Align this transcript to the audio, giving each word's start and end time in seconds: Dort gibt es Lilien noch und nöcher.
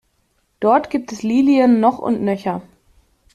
Dort 0.59 0.89
gibt 0.89 1.11
es 1.11 1.21
Lilien 1.21 1.79
noch 1.79 1.99
und 1.99 2.23
nöcher. 2.23 2.63